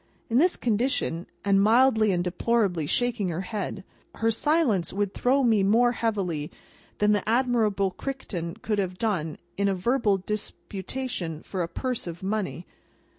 In 0.31 0.39
this 0.39 0.55
condition, 0.57 1.27
and 1.45 1.61
mildly 1.61 2.11
and 2.11 2.23
deplorably 2.23 2.87
shaking 2.87 3.29
her 3.29 3.41
head, 3.41 3.83
her 4.15 4.31
silence 4.31 4.91
would 4.91 5.13
throw 5.13 5.43
me 5.43 5.61
more 5.61 5.91
heavily 5.91 6.49
than 6.97 7.11
the 7.11 7.29
Admirable 7.29 7.91
Crichton 7.91 8.55
could 8.63 8.79
have 8.79 8.97
done 8.97 9.37
in 9.57 9.67
a 9.67 9.75
verbal 9.75 10.17
disputation 10.17 11.43
for 11.43 11.61
a 11.61 11.67
purse 11.67 12.07
of 12.07 12.23
money. 12.23 12.65